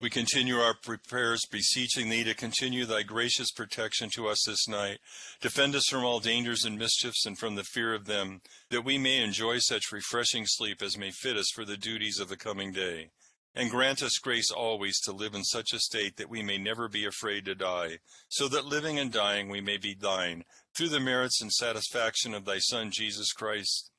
We 0.00 0.08
continue 0.08 0.56
our 0.56 0.74
prayers, 1.08 1.44
beseeching 1.52 2.08
thee 2.08 2.24
to 2.24 2.34
continue 2.34 2.86
thy 2.86 3.02
gracious 3.02 3.52
protection 3.52 4.08
to 4.14 4.28
us 4.28 4.42
this 4.46 4.66
night. 4.66 4.98
Defend 5.42 5.76
us 5.76 5.84
from 5.90 6.04
all 6.04 6.20
dangers 6.20 6.64
and 6.64 6.78
mischiefs 6.78 7.26
and 7.26 7.38
from 7.38 7.54
the 7.54 7.64
fear 7.64 7.92
of 7.94 8.06
them, 8.06 8.40
that 8.70 8.84
we 8.84 8.96
may 8.96 9.22
enjoy 9.22 9.58
such 9.58 9.92
refreshing 9.92 10.46
sleep 10.46 10.80
as 10.80 10.96
may 10.96 11.10
fit 11.10 11.36
us 11.36 11.50
for 11.54 11.66
the 11.66 11.76
duties 11.76 12.18
of 12.18 12.30
the 12.30 12.38
coming 12.38 12.72
day. 12.72 13.10
And 13.54 13.70
grant 13.70 14.02
us 14.02 14.18
grace 14.18 14.50
always 14.50 15.00
to 15.00 15.12
live 15.12 15.34
in 15.34 15.42
such 15.42 15.72
a 15.72 15.80
state 15.80 16.16
that 16.16 16.30
we 16.30 16.42
may 16.42 16.56
never 16.56 16.88
be 16.88 17.04
afraid 17.04 17.44
to 17.46 17.54
die, 17.54 17.98
so 18.28 18.46
that 18.48 18.64
living 18.64 18.98
and 18.98 19.12
dying 19.12 19.48
we 19.48 19.60
may 19.60 19.76
be 19.76 19.92
thine, 19.92 20.44
through 20.76 20.88
the 20.90 21.00
merits 21.00 21.42
and 21.42 21.52
satisfaction 21.52 22.32
of 22.32 22.44
thy 22.44 22.58
Son, 22.58 22.90
Jesus 22.92 23.32
Christ, 23.32 23.90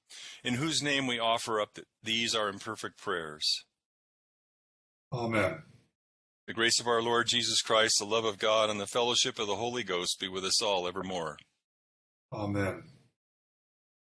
in 0.43 0.53
whose 0.53 0.81
name 0.81 1.05
we 1.05 1.19
offer 1.19 1.59
up 1.59 1.77
these 2.01 2.33
our 2.33 2.47
imperfect 2.47 2.97
prayers. 2.97 3.65
Amen. 5.11 5.63
The 6.47 6.53
grace 6.53 6.79
of 6.79 6.87
our 6.87 7.01
Lord 7.01 7.27
Jesus 7.27 7.61
Christ, 7.61 7.95
the 7.99 8.05
love 8.05 8.25
of 8.25 8.39
God, 8.39 8.69
and 8.69 8.79
the 8.79 8.87
fellowship 8.87 9.37
of 9.37 9.47
the 9.47 9.55
Holy 9.55 9.83
Ghost 9.83 10.19
be 10.19 10.27
with 10.27 10.45
us 10.45 10.61
all 10.61 10.87
evermore. 10.87 11.37
Amen. 12.33 12.83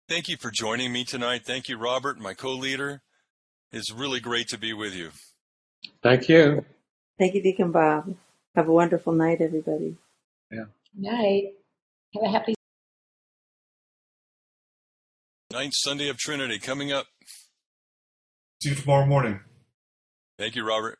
Thank 0.08 0.28
you 0.28 0.36
for 0.36 0.50
joining 0.52 0.92
me 0.92 1.04
tonight. 1.04 1.42
Thank 1.44 1.68
you, 1.68 1.76
Robert, 1.76 2.18
my 2.18 2.34
co 2.34 2.52
leader. 2.52 3.02
It's 3.72 3.92
really 3.92 4.20
great 4.20 4.48
to 4.48 4.58
be 4.58 4.72
with 4.72 4.94
you. 4.94 5.10
Thank 6.02 6.28
you. 6.28 6.64
Thank 7.18 7.34
you, 7.34 7.42
Deacon 7.42 7.72
Bob. 7.72 8.14
Have 8.54 8.68
a 8.68 8.72
wonderful 8.72 9.12
night, 9.12 9.40
everybody. 9.40 9.96
Yeah. 10.50 10.64
Night. 10.96 11.52
Have 12.14 12.22
a 12.22 12.28
happy 12.28 12.54
Ninth 15.52 15.74
Sunday 15.74 16.08
of 16.08 16.18
Trinity 16.18 16.58
coming 16.58 16.92
up. 16.92 17.06
See 18.62 18.70
you 18.70 18.74
tomorrow 18.74 19.06
morning. 19.06 19.40
Thank 20.38 20.54
you, 20.54 20.66
Robert. 20.66 20.98